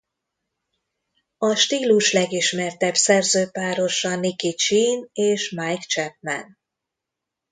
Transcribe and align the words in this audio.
A 1.37 1.55
stílus 1.55 2.11
legismertebb 2.11 2.95
szerzőpárosa 2.95 4.15
Nicky 4.15 4.53
Chinn 4.55 5.03
és 5.13 5.49
Mike 5.51 5.81
Chapman. 5.87 6.57